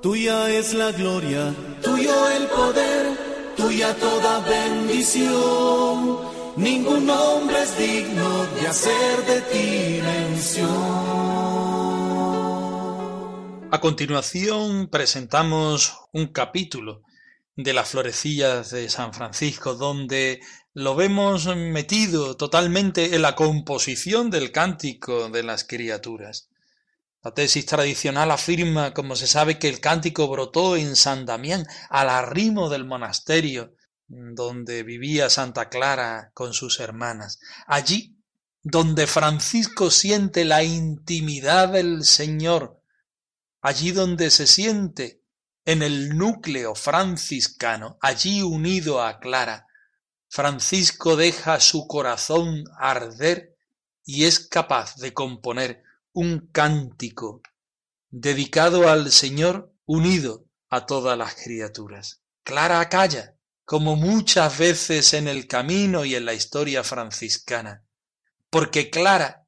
tuya 0.00 0.50
es 0.50 0.72
la 0.72 0.92
gloria, 0.92 1.52
el 2.10 2.46
poder, 2.46 3.54
tuya 3.56 3.94
toda 3.94 4.40
bendición. 4.40 6.18
Ningún 6.56 7.08
hombre 7.10 7.62
es 7.62 7.78
digno 7.78 8.46
de 8.46 8.66
hacer 8.68 9.24
de 9.26 9.40
ti 9.40 10.00
mención. 10.02 11.24
A 13.70 13.80
continuación 13.80 14.88
presentamos 14.88 15.98
un 16.12 16.28
capítulo 16.28 17.02
de 17.56 17.72
las 17.72 17.90
florecillas 17.90 18.70
de 18.70 18.88
San 18.88 19.12
Francisco 19.14 19.74
donde 19.74 20.40
lo 20.74 20.94
vemos 20.94 21.46
metido 21.56 22.36
totalmente 22.36 23.14
en 23.14 23.22
la 23.22 23.34
composición 23.34 24.30
del 24.30 24.52
cántico 24.52 25.28
de 25.28 25.42
las 25.42 25.64
criaturas. 25.64 26.48
La 27.24 27.32
tesis 27.32 27.64
tradicional 27.64 28.30
afirma, 28.30 28.92
como 28.92 29.16
se 29.16 29.26
sabe, 29.26 29.58
que 29.58 29.70
el 29.70 29.80
cántico 29.80 30.28
brotó 30.28 30.76
en 30.76 30.94
San 30.94 31.24
Damián, 31.24 31.66
al 31.88 32.10
arrimo 32.10 32.68
del 32.68 32.84
monasterio 32.84 33.74
donde 34.08 34.82
vivía 34.82 35.30
Santa 35.30 35.70
Clara 35.70 36.32
con 36.34 36.52
sus 36.52 36.80
hermanas. 36.80 37.40
Allí 37.66 38.18
donde 38.62 39.06
Francisco 39.06 39.90
siente 39.90 40.44
la 40.44 40.64
intimidad 40.64 41.70
del 41.70 42.04
Señor, 42.04 42.82
allí 43.62 43.92
donde 43.92 44.30
se 44.30 44.46
siente 44.46 45.22
en 45.64 45.82
el 45.82 46.18
núcleo 46.18 46.74
franciscano, 46.74 47.96
allí 48.02 48.42
unido 48.42 49.02
a 49.02 49.18
Clara, 49.18 49.66
Francisco 50.28 51.16
deja 51.16 51.58
su 51.60 51.86
corazón 51.86 52.64
arder 52.78 53.56
y 54.04 54.24
es 54.24 54.40
capaz 54.40 54.96
de 54.96 55.14
componer 55.14 55.83
un 56.14 56.48
cántico 56.52 57.42
dedicado 58.08 58.88
al 58.88 59.10
Señor 59.10 59.74
unido 59.84 60.46
a 60.70 60.86
todas 60.86 61.18
las 61.18 61.34
criaturas. 61.34 62.22
Clara 62.44 62.88
calla, 62.88 63.36
como 63.64 63.96
muchas 63.96 64.56
veces 64.56 65.12
en 65.14 65.28
el 65.28 65.46
camino 65.46 66.04
y 66.04 66.14
en 66.14 66.24
la 66.24 66.32
historia 66.32 66.84
franciscana, 66.84 67.84
porque 68.48 68.90
Clara 68.90 69.46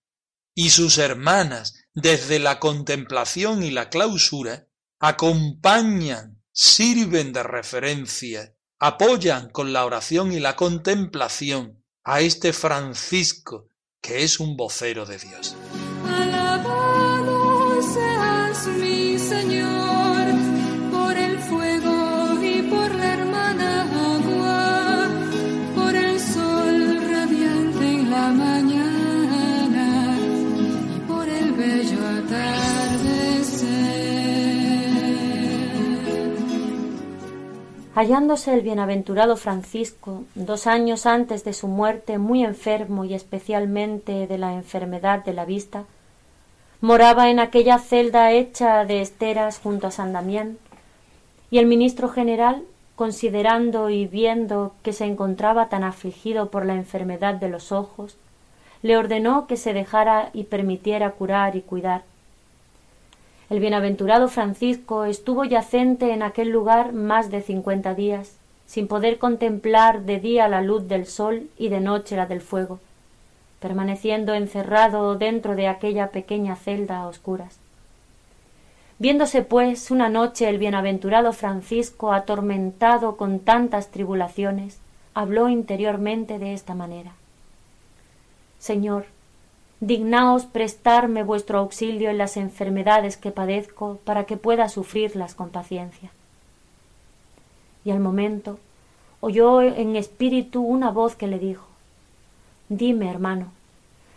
y 0.55 0.71
sus 0.71 0.99
hermanas 0.99 1.75
desde 1.95 2.39
la 2.39 2.59
contemplación 2.59 3.63
y 3.63 3.71
la 3.71 3.89
clausura, 3.89 4.67
acompañan, 4.99 6.43
sirven 6.51 7.33
de 7.33 7.43
referencia, 7.43 8.55
apoyan 8.79 9.51
con 9.51 9.73
la 9.73 9.85
oración 9.85 10.33
y 10.33 10.41
la 10.41 10.57
contemplación 10.57 11.85
a 12.03 12.21
este 12.21 12.53
Francisco 12.53 13.69
que 14.01 14.23
es 14.23 14.41
un 14.41 14.57
vocero 14.57 15.05
de 15.07 15.19
Dios. 15.19 15.57
Alabado 16.09 17.83
seas 17.83 18.67
mi 18.81 19.19
Señor 19.19 20.25
por 20.91 21.17
el 21.17 21.39
fuego 21.39 22.43
y 22.43 22.63
por 22.63 22.95
la 22.95 23.13
hermana 23.15 23.83
agua, 24.15 25.09
por 25.75 25.95
el 25.95 26.21
sol 26.21 26.99
radiante 27.11 27.85
en 27.95 28.11
la 28.11 28.29
mañana 28.33 30.17
y 30.97 31.01
por 31.01 31.29
el 31.29 31.53
bello 31.53 31.99
atardecer. 32.19 33.87
Hallándose 37.95 38.53
el 38.53 38.61
bienaventurado 38.61 39.37
Francisco, 39.37 40.25
dos 40.35 40.67
años 40.67 41.07
antes 41.07 41.45
de 41.45 41.55
su 41.55 41.67
muerte, 41.67 42.19
muy 42.19 42.45
enfermo 42.45 43.07
y 43.07 43.15
especialmente 43.15 44.27
de 44.27 44.37
la 44.37 44.53
enfermedad 44.53 45.25
de 45.25 45.33
la 45.33 45.47
vista, 45.47 45.85
moraba 46.81 47.31
en 47.31 47.41
aquella 47.41 47.79
celda 47.79 48.33
hecha 48.33 48.85
de 48.85 49.01
esteras 49.01 49.59
junto 49.59 49.87
a 49.87 49.91
San 49.91 50.13
Damián, 50.13 50.59
y 51.51 51.59
el 51.59 51.67
ministro 51.67 52.09
general, 52.09 52.63
considerando 52.97 53.89
y 53.91 54.07
viendo 54.07 54.75
que 54.83 54.93
se 54.93 55.05
encontraba 55.05 55.69
tan 55.69 55.85
afligido 55.85 56.51
por 56.51 56.67
la 56.67 56.75
enfermedad 56.75 57.35
de 57.35 57.49
los 57.49 57.73
ojos, 57.73 58.17
le 58.83 58.97
ordenó 58.97 59.47
que 59.47 59.57
se 59.57 59.73
dejara 59.73 60.31
y 60.33 60.45
permitiera 60.45 61.11
curar 61.13 61.57
y 61.57 61.63
cuidar. 61.63 62.03
El 63.49 63.61
bienaventurado 63.61 64.29
Francisco 64.29 65.05
estuvo 65.05 65.45
yacente 65.45 66.13
en 66.13 66.23
aquel 66.23 66.51
lugar 66.51 66.93
más 66.93 67.31
de 67.31 67.43
cincuenta 67.43 67.95
días, 67.95 68.33
sin 68.67 68.89
poder 68.89 69.19
contemplar 69.19 70.03
de 70.03 70.19
día 70.19 70.49
la 70.49 70.63
luz 70.63 70.89
del 70.89 71.07
sol 71.07 71.49
y 71.57 71.69
de 71.69 71.81
noche 71.81 72.17
la 72.17 72.27
del 72.27 72.41
fuego, 72.41 72.81
permaneciendo 73.67 74.33
encerrado 74.33 75.17
dentro 75.17 75.57
de 75.57 75.67
aquella 75.67 76.13
pequeña 76.13 76.55
celda 76.55 77.01
a 77.01 77.09
oscuras. 77.09 77.59
Viéndose, 79.01 79.43
pues, 79.43 79.91
una 79.91 80.09
noche 80.09 80.49
el 80.49 80.59
bienaventurado 80.59 81.33
Francisco 81.33 82.13
atormentado 82.13 83.17
con 83.17 83.41
tantas 83.41 83.91
tribulaciones, 83.91 84.79
habló 85.15 85.49
interiormente 85.49 86.39
de 86.39 86.53
esta 86.55 86.77
manera 86.77 87.11
Señor, 88.61 89.07
dignaos 89.81 90.45
prestarme 90.45 91.25
vuestro 91.25 91.59
auxilio 91.59 92.09
en 92.09 92.19
las 92.19 92.37
enfermedades 92.37 93.17
que 93.17 93.33
padezco 93.33 93.99
para 94.05 94.25
que 94.27 94.37
pueda 94.37 94.69
sufrirlas 94.69 95.35
con 95.35 95.51
paciencia. 95.51 96.11
Y 97.85 97.91
al 97.91 97.99
momento 97.99 98.61
oyó 99.21 99.61
en 99.61 99.97
espíritu 99.97 100.63
una 100.63 100.93
voz 100.93 101.17
que 101.17 101.27
le 101.27 101.41
dijo 101.41 101.67
Dime, 102.69 103.09
hermano, 103.09 103.53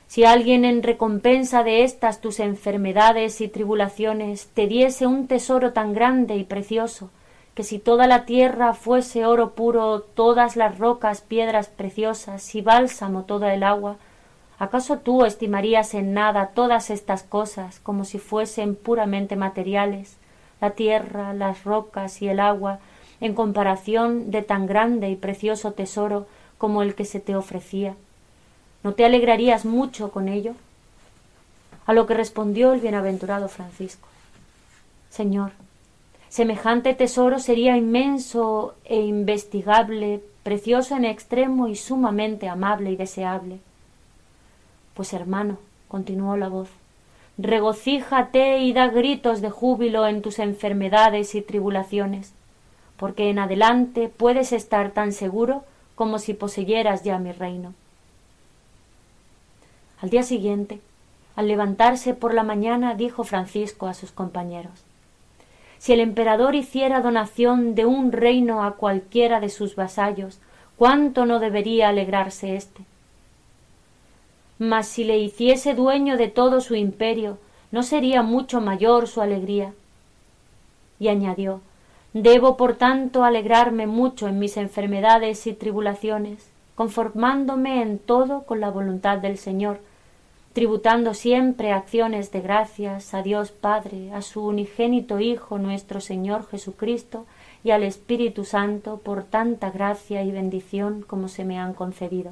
si 0.09 0.25
alguien 0.25 0.65
en 0.65 0.81
recompensa 0.81 1.61
de 1.61 1.83
estas 1.83 2.19
tus 2.19 2.39
enfermedades 2.39 3.41
y 3.41 3.47
tribulaciones 3.47 4.47
te 4.55 4.65
diese 4.65 5.05
un 5.05 5.27
tesoro 5.27 5.71
tan 5.71 5.93
grande 5.93 6.35
y 6.35 6.43
precioso, 6.43 7.11
que 7.53 7.63
si 7.63 7.77
toda 7.77 8.07
la 8.07 8.25
tierra 8.25 8.73
fuese 8.73 9.27
oro 9.27 9.51
puro, 9.51 10.01
todas 10.01 10.55
las 10.55 10.79
rocas 10.79 11.21
piedras 11.21 11.67
preciosas 11.67 12.55
y 12.55 12.61
bálsamo 12.61 13.25
toda 13.25 13.53
el 13.53 13.61
agua, 13.61 13.97
¿acaso 14.57 14.97
tú 14.97 15.25
estimarías 15.25 15.93
en 15.93 16.15
nada 16.15 16.53
todas 16.55 16.89
estas 16.89 17.21
cosas 17.21 17.79
como 17.79 18.03
si 18.03 18.17
fuesen 18.17 18.73
puramente 18.73 19.35
materiales, 19.35 20.17
la 20.59 20.71
tierra, 20.71 21.35
las 21.35 21.65
rocas 21.65 22.23
y 22.23 22.29
el 22.29 22.39
agua, 22.39 22.79
en 23.21 23.35
comparación 23.35 24.31
de 24.31 24.41
tan 24.41 24.65
grande 24.65 25.11
y 25.11 25.15
precioso 25.15 25.73
tesoro 25.73 26.25
como 26.57 26.81
el 26.81 26.95
que 26.95 27.05
se 27.05 27.19
te 27.19 27.35
ofrecía? 27.35 27.93
¿No 28.81 28.93
te 28.93 29.03
alegrarías 29.03 29.65
mucho 29.65 30.09
con 30.11 30.29
ello? 30.29 30.53
A 31.85 31.93
lo 31.93 32.05
que 32.05 32.13
respondió 32.13 32.71
el 32.71 32.79
bienaventurado 32.79 33.49
Francisco. 33.49 34.07
Señor, 35.09 35.51
semejante 36.29 36.93
tesoro 36.93 37.39
sería 37.39 37.75
inmenso 37.75 38.75
e 38.85 39.01
investigable, 39.01 40.21
precioso 40.43 40.95
en 40.95 41.03
extremo 41.03 41.67
y 41.67 41.75
sumamente 41.75 42.47
amable 42.47 42.91
y 42.91 42.95
deseable. 42.95 43.59
Pues 44.93 45.11
hermano, 45.11 45.57
continuó 45.89 46.37
la 46.37 46.47
voz, 46.47 46.69
regocíjate 47.37 48.59
y 48.59 48.71
da 48.71 48.87
gritos 48.87 49.41
de 49.41 49.49
júbilo 49.49 50.07
en 50.07 50.21
tus 50.21 50.39
enfermedades 50.39 51.35
y 51.35 51.41
tribulaciones, 51.41 52.33
porque 52.95 53.29
en 53.29 53.39
adelante 53.39 54.07
puedes 54.07 54.53
estar 54.53 54.91
tan 54.91 55.11
seguro 55.11 55.63
como 55.95 56.17
si 56.17 56.33
poseyeras 56.33 57.03
ya 57.03 57.17
mi 57.17 57.33
reino. 57.33 57.73
Al 60.01 60.09
día 60.09 60.23
siguiente, 60.23 60.79
al 61.35 61.47
levantarse 61.47 62.13
por 62.13 62.33
la 62.33 62.43
mañana, 62.43 62.95
dijo 62.95 63.23
Francisco 63.23 63.87
a 63.87 63.93
sus 63.93 64.11
compañeros 64.11 64.83
Si 65.77 65.93
el 65.93 65.99
emperador 65.99 66.55
hiciera 66.55 67.01
donación 67.01 67.75
de 67.75 67.85
un 67.85 68.11
reino 68.11 68.63
a 68.63 68.75
cualquiera 68.75 69.39
de 69.39 69.49
sus 69.49 69.75
vasallos, 69.75 70.39
cuánto 70.77 71.25
no 71.25 71.39
debería 71.39 71.89
alegrarse 71.89 72.55
éste. 72.55 72.83
Mas 74.57 74.87
si 74.87 75.03
le 75.03 75.17
hiciese 75.17 75.73
dueño 75.73 76.17
de 76.17 76.27
todo 76.27 76.61
su 76.61 76.75
imperio, 76.75 77.37
no 77.71 77.83
sería 77.83 78.23
mucho 78.23 78.61
mayor 78.61 79.07
su 79.07 79.21
alegría. 79.21 79.73
Y 80.99 81.07
añadió 81.07 81.61
Debo, 82.13 82.57
por 82.57 82.75
tanto, 82.75 83.23
alegrarme 83.23 83.85
mucho 83.85 84.27
en 84.27 84.39
mis 84.39 84.57
enfermedades 84.57 85.45
y 85.45 85.53
tribulaciones, 85.53 86.49
conformándome 86.75 87.81
en 87.81 87.99
todo 87.99 88.43
con 88.43 88.59
la 88.59 88.71
voluntad 88.71 89.19
del 89.19 89.37
Señor, 89.37 89.79
tributando 90.53 91.13
siempre 91.13 91.71
acciones 91.71 92.31
de 92.31 92.41
gracias 92.41 93.13
a 93.13 93.21
Dios 93.21 93.51
Padre, 93.51 94.11
a 94.13 94.21
su 94.21 94.45
unigénito 94.45 95.19
Hijo 95.19 95.59
nuestro 95.59 96.01
Señor 96.01 96.47
Jesucristo 96.49 97.25
y 97.63 97.71
al 97.71 97.83
Espíritu 97.83 98.45
Santo 98.45 98.97
por 98.97 99.23
tanta 99.23 99.69
gracia 99.69 100.23
y 100.23 100.31
bendición 100.31 101.03
como 101.07 101.27
se 101.27 101.45
me 101.45 101.59
han 101.59 101.73
concedido. 101.73 102.31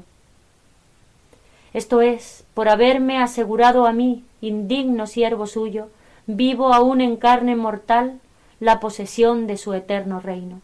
Esto 1.73 2.01
es, 2.01 2.43
por 2.53 2.69
haberme 2.69 3.21
asegurado 3.21 3.85
a 3.85 3.93
mí, 3.93 4.23
indigno 4.41 5.05
siervo 5.05 5.45
suyo, 5.45 5.89
vivo 6.25 6.73
aún 6.73 7.01
en 7.01 7.17
carne 7.17 7.55
mortal, 7.55 8.19
la 8.59 8.79
posesión 8.79 9.45
de 9.45 9.57
su 9.57 9.73
eterno 9.73 10.19
reino. 10.19 10.61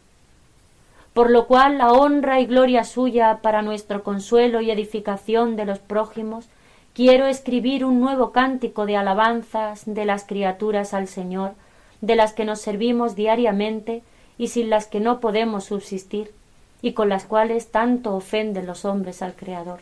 Por 1.13 1.29
lo 1.29 1.45
cual 1.45 1.77
la 1.77 1.91
honra 1.91 2.39
y 2.39 2.47
gloria 2.47 2.83
suya 2.83 3.39
para 3.43 3.61
nuestro 3.61 4.01
consuelo 4.03 4.61
y 4.61 4.71
edificación 4.71 5.55
de 5.55 5.65
los 5.65 5.77
prójimos 5.77 6.47
Quiero 6.93 7.25
escribir 7.25 7.85
un 7.85 7.99
nuevo 7.99 8.31
cántico 8.31 8.85
de 8.85 8.97
alabanzas 8.97 9.81
de 9.85 10.05
las 10.05 10.25
criaturas 10.25 10.93
al 10.93 11.07
Señor, 11.07 11.55
de 12.01 12.15
las 12.15 12.33
que 12.33 12.45
nos 12.45 12.61
servimos 12.61 13.15
diariamente 13.15 14.03
y 14.37 14.49
sin 14.49 14.69
las 14.69 14.85
que 14.85 14.99
no 14.99 15.19
podemos 15.19 15.63
subsistir, 15.63 16.31
y 16.83 16.93
con 16.93 17.09
las 17.09 17.25
cuales 17.25 17.71
tanto 17.71 18.13
ofenden 18.13 18.67
los 18.67 18.85
hombres 18.85 19.23
al 19.23 19.33
Creador. 19.33 19.79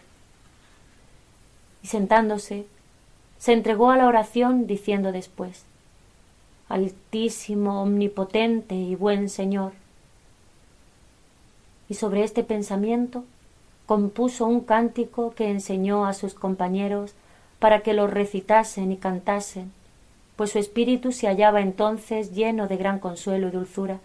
Y 1.84 1.88
sentándose, 1.88 2.66
se 3.40 3.52
entregó 3.52 3.92
a 3.92 3.98
la 3.98 4.08
oración 4.08 4.66
diciendo 4.66 5.12
después 5.12 5.66
Altísimo, 6.70 7.82
omnipotente 7.82 8.76
y 8.76 8.96
buen 8.96 9.28
Señor. 9.28 9.74
Y 11.90 11.96
sobre 11.96 12.24
este 12.24 12.46
pensamiento 12.46 13.26
compuso 13.92 14.46
un 14.46 14.62
cántico 14.62 15.34
que 15.36 15.50
enseñó 15.50 16.06
a 16.06 16.14
sus 16.14 16.34
compañeros 16.34 17.14
para 17.60 17.82
que 17.82 17.92
lo 17.92 18.08
recitasen 18.08 18.94
y 18.94 18.96
cantasen, 18.96 19.74
pues 20.38 20.52
su 20.52 20.60
espíritu 20.60 21.12
se 21.12 21.28
hallaba 21.28 21.60
entonces 21.60 22.34
lleno 22.34 22.70
de 22.70 22.78
gran 22.78 23.00
consuelo 23.00 23.50
y 23.50 23.52
dulzura, 23.52 24.00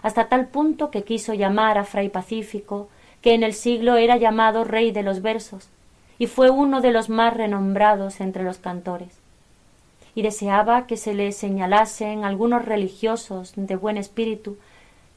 hasta 0.00 0.28
tal 0.28 0.46
punto 0.46 0.92
que 0.92 1.02
quiso 1.02 1.34
llamar 1.34 1.76
a 1.76 1.82
Fray 1.82 2.08
Pacífico, 2.08 2.88
que 3.20 3.34
en 3.34 3.42
el 3.42 3.52
siglo 3.52 3.96
era 3.96 4.16
llamado 4.16 4.62
rey 4.62 4.92
de 4.92 5.02
los 5.02 5.22
versos, 5.22 5.70
y 6.20 6.28
fue 6.28 6.50
uno 6.50 6.80
de 6.80 6.92
los 6.92 7.08
más 7.08 7.34
renombrados 7.34 8.20
entre 8.20 8.44
los 8.44 8.58
cantores. 8.58 9.18
Y 10.14 10.22
deseaba 10.22 10.86
que 10.86 10.96
se 10.96 11.14
le 11.14 11.32
señalasen 11.32 12.22
algunos 12.22 12.64
religiosos 12.64 13.54
de 13.56 13.74
buen 13.74 13.96
espíritu 13.96 14.56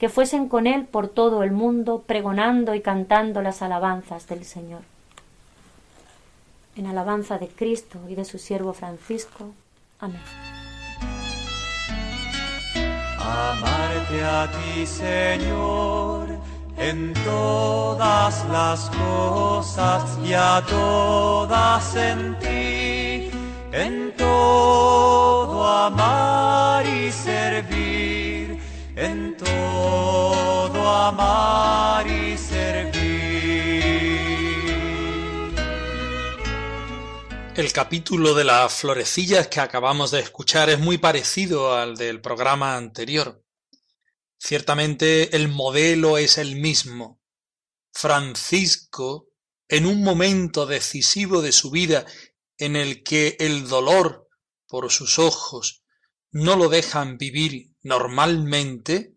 que 0.04 0.10
fuesen 0.10 0.50
con 0.50 0.68
él 0.68 0.84
por 0.84 1.08
todo 1.08 1.44
el 1.44 1.54
mundo 1.54 2.04
pregonando 2.06 2.76
y 2.76 2.82
cantando 2.82 3.42
las 3.42 3.62
alabanzas 3.62 4.28
del 4.28 4.44
Señor. 4.44 4.82
En 6.76 6.88
alabanza 6.88 7.38
de 7.38 7.48
Cristo 7.48 8.00
y 8.10 8.16
de 8.16 8.26
su 8.26 8.38
siervo 8.38 8.74
Francisco. 8.74 9.52
Amén. 10.02 10.20
Amarte 13.18 14.24
a 14.26 14.52
ti, 14.52 14.86
Señor, 14.86 16.38
en 16.78 17.14
todas 17.24 18.46
las 18.50 18.90
cosas 18.90 20.20
y 20.22 20.34
a 20.34 20.62
todas 20.68 21.96
en 21.96 22.38
ti, 22.40 23.32
en 23.72 24.12
todo 24.18 25.66
amar 25.66 26.86
y 26.86 27.10
servir, 27.10 27.83
El 37.56 37.72
capítulo 37.72 38.34
de 38.34 38.44
las 38.44 38.74
florecillas 38.74 39.48
que 39.48 39.60
acabamos 39.60 40.12
de 40.12 40.22
escuchar 40.22 40.70
es 40.70 40.80
muy 40.80 40.98
parecido 40.98 41.76
al 41.76 41.96
del 41.96 42.22
programa 42.22 42.78
anterior. 42.78 43.44
Ciertamente 44.38 45.36
el 45.36 45.50
modelo 45.50 46.18
es 46.18 46.38
el 46.38 46.56
mismo. 46.56 47.22
Francisco, 47.92 49.28
en 49.68 49.86
un 49.86 50.04
momento 50.04 50.66
decisivo 50.66 51.42
de 51.42 51.52
su 51.52 51.70
vida 51.70 52.06
en 52.58 52.76
el 52.76 53.04
que 53.04 53.36
el 53.40 53.68
dolor 53.68 54.28
por 54.68 54.92
sus 54.92 55.20
ojos 55.20 55.84
no 56.32 56.56
lo 56.56 56.70
dejan 56.70 57.18
vivir 57.18 57.74
normalmente, 57.82 59.13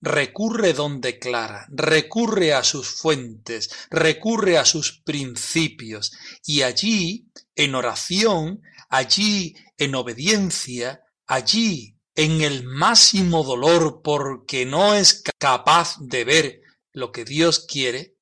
recurre 0.00 0.72
donde 0.72 1.18
Clara, 1.18 1.66
recurre 1.70 2.52
a 2.52 2.62
sus 2.62 2.88
fuentes, 2.88 3.70
recurre 3.90 4.58
a 4.58 4.64
sus 4.64 5.00
principios, 5.02 6.12
y 6.44 6.62
allí, 6.62 7.30
en 7.54 7.74
oración, 7.74 8.62
allí, 8.88 9.56
en 9.76 9.94
obediencia, 9.94 11.02
allí, 11.26 11.96
en 12.14 12.40
el 12.42 12.64
máximo 12.64 13.44
dolor 13.44 14.00
porque 14.02 14.66
no 14.66 14.94
es 14.94 15.22
capaz 15.38 15.96
de 16.00 16.24
ver 16.24 16.60
lo 16.92 17.12
que 17.12 17.24
Dios 17.24 17.66
quiere, 17.66 18.16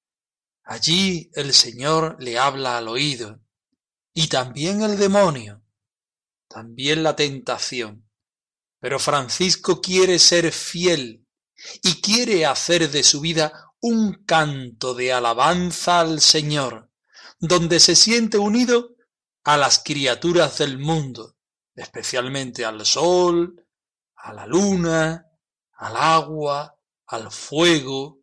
allí 0.64 1.30
el 1.34 1.54
Señor 1.54 2.16
le 2.20 2.38
habla 2.38 2.78
al 2.78 2.88
oído, 2.88 3.40
y 4.12 4.28
también 4.28 4.82
el 4.82 4.98
demonio, 4.98 5.62
también 6.48 7.02
la 7.02 7.16
tentación. 7.16 8.08
Pero 8.80 8.98
Francisco 8.98 9.80
quiere 9.80 10.18
ser 10.18 10.52
fiel 10.52 11.25
y 11.82 12.00
quiere 12.00 12.46
hacer 12.46 12.90
de 12.90 13.02
su 13.02 13.20
vida 13.20 13.72
un 13.80 14.24
canto 14.24 14.94
de 14.94 15.12
alabanza 15.12 16.00
al 16.00 16.20
Señor, 16.20 16.90
donde 17.38 17.80
se 17.80 17.96
siente 17.96 18.38
unido 18.38 18.96
a 19.44 19.56
las 19.56 19.82
criaturas 19.84 20.58
del 20.58 20.78
mundo, 20.78 21.36
especialmente 21.74 22.64
al 22.64 22.84
sol, 22.84 23.64
a 24.16 24.32
la 24.32 24.46
luna, 24.46 25.26
al 25.74 25.96
agua, 25.96 26.78
al 27.06 27.30
fuego, 27.30 28.20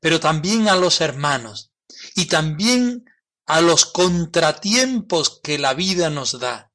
pero 0.00 0.18
también 0.20 0.68
a 0.68 0.76
los 0.76 1.00
hermanos 1.00 1.72
y 2.14 2.26
también 2.26 3.04
a 3.46 3.60
los 3.60 3.86
contratiempos 3.86 5.40
que 5.42 5.58
la 5.58 5.74
vida 5.74 6.10
nos 6.10 6.38
da, 6.38 6.72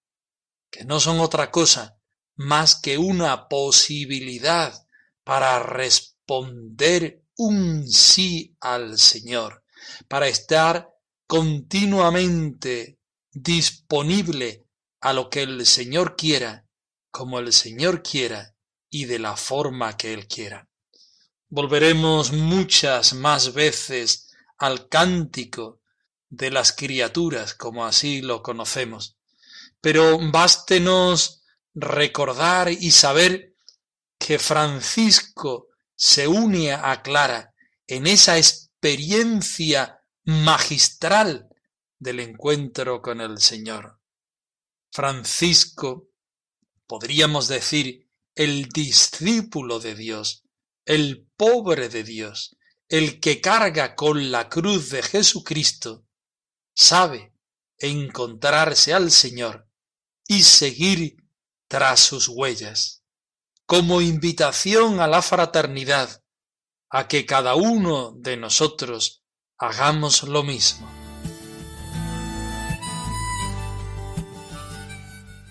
que 0.71 0.85
no 0.85 0.99
son 0.99 1.19
otra 1.19 1.51
cosa 1.51 1.97
más 2.35 2.75
que 2.75 2.97
una 2.97 3.47
posibilidad 3.47 4.82
para 5.23 5.59
responder 5.59 7.23
un 7.37 7.87
sí 7.89 8.55
al 8.59 8.97
Señor, 8.97 9.63
para 10.07 10.27
estar 10.27 10.89
continuamente 11.27 12.99
disponible 13.31 14.65
a 15.01 15.13
lo 15.13 15.29
que 15.29 15.43
el 15.43 15.65
Señor 15.65 16.15
quiera, 16.15 16.65
como 17.11 17.39
el 17.39 17.51
Señor 17.53 18.03
quiera 18.03 18.55
y 18.89 19.05
de 19.05 19.19
la 19.19 19.35
forma 19.35 19.97
que 19.97 20.13
Él 20.13 20.27
quiera. 20.27 20.67
Volveremos 21.49 22.31
muchas 22.31 23.13
más 23.13 23.53
veces 23.53 24.29
al 24.57 24.87
cántico 24.87 25.81
de 26.29 26.49
las 26.49 26.71
criaturas, 26.73 27.53
como 27.53 27.85
así 27.85 28.21
lo 28.21 28.41
conocemos. 28.41 29.17
Pero 29.81 30.17
bástenos 30.31 31.43
recordar 31.75 32.71
y 32.71 32.91
saber 32.91 33.52
que 34.25 34.39
Francisco 34.39 35.67
se 35.93 36.25
une 36.25 36.71
a 36.71 37.01
Clara 37.01 37.53
en 37.85 38.07
esa 38.07 38.37
experiencia 38.37 39.99
magistral 40.23 41.49
del 41.99 42.21
encuentro 42.21 43.01
con 43.01 43.19
el 43.19 43.39
Señor. 43.39 43.99
Francisco, 44.93 46.07
podríamos 46.87 47.49
decir, 47.49 48.07
el 48.33 48.69
discípulo 48.69 49.81
de 49.81 49.93
Dios, 49.93 50.45
el 50.85 51.27
pobre 51.35 51.89
de 51.89 52.05
Dios, 52.05 52.55
el 52.87 53.19
que 53.19 53.41
carga 53.41 53.93
con 53.93 54.31
la 54.31 54.47
cruz 54.47 54.89
de 54.89 55.03
Jesucristo, 55.03 56.05
sabe 56.73 57.33
encontrarse 57.77 58.93
al 58.93 59.11
Señor 59.11 59.67
y 60.29 60.43
seguir 60.43 61.17
tras 61.67 61.99
sus 61.99 62.29
huellas 62.29 63.02
como 63.65 64.01
invitación 64.01 64.99
a 64.99 65.07
la 65.07 65.21
fraternidad, 65.21 66.21
a 66.89 67.07
que 67.07 67.25
cada 67.25 67.55
uno 67.55 68.13
de 68.15 68.37
nosotros 68.37 69.23
hagamos 69.57 70.23
lo 70.23 70.43
mismo. 70.43 70.89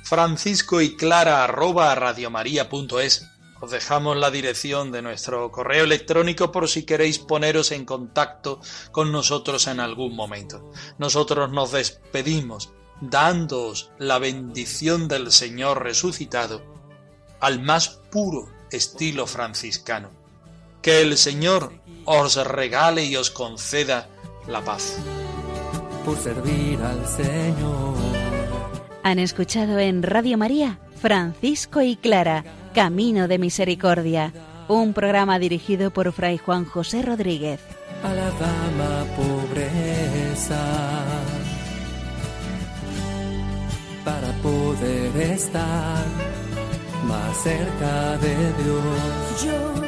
Francisco 0.04 0.82
y 0.82 0.94
Clara 0.96 1.42
arroba 1.42 1.94
radiomaria.es 1.94 3.26
os 3.62 3.70
dejamos 3.70 4.16
la 4.16 4.30
dirección 4.30 4.90
de 4.90 5.02
nuestro 5.02 5.50
correo 5.52 5.84
electrónico 5.84 6.50
por 6.50 6.68
si 6.68 6.84
queréis 6.84 7.20
poneros 7.20 7.70
en 7.70 7.84
contacto 7.84 8.60
con 8.90 9.12
nosotros 9.12 9.68
en 9.68 9.78
algún 9.78 10.16
momento. 10.16 10.70
Nosotros 10.98 11.50
nos 11.50 11.70
despedimos 11.70 12.72
dándoos 13.00 13.92
la 13.98 14.18
bendición 14.18 15.06
del 15.06 15.30
Señor 15.30 15.82
resucitado 15.84 16.71
al 17.42 17.60
más 17.60 17.88
puro 18.10 18.48
estilo 18.70 19.26
franciscano. 19.26 20.10
Que 20.80 21.02
el 21.02 21.18
Señor 21.18 21.74
os 22.04 22.36
regale 22.36 23.04
y 23.04 23.16
os 23.16 23.30
conceda 23.30 24.08
la 24.48 24.62
paz. 24.62 24.96
Por 26.04 26.18
servir 26.18 26.80
al 26.80 27.06
Señor 27.06 27.94
Han 29.04 29.18
escuchado 29.18 29.78
en 29.78 30.02
Radio 30.02 30.38
María 30.38 30.78
Francisco 31.00 31.82
y 31.82 31.96
Clara, 31.96 32.44
Camino 32.74 33.26
de 33.26 33.38
Misericordia, 33.38 34.32
un 34.68 34.94
programa 34.94 35.40
dirigido 35.40 35.90
por 35.90 36.12
Fray 36.12 36.38
Juan 36.38 36.64
José 36.64 37.02
Rodríguez. 37.02 37.60
A 38.04 38.14
la 38.14 38.30
dama 38.30 39.04
pobreza, 39.16 40.60
para 44.04 44.32
poder 44.42 45.32
estar 45.32 46.04
más 47.04 47.36
cerca 47.42 48.16
de 48.18 48.34
Dios. 48.62 49.44
Yo, 49.44 49.81